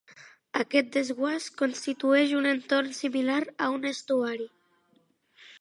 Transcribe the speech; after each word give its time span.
Aquest 0.61 0.87
desguàs 0.95 1.49
constitueix 1.59 2.33
un 2.39 2.49
entorn 2.53 2.91
similar 3.03 3.39
a 3.67 3.71
un 3.79 3.89
estuari. 3.95 4.53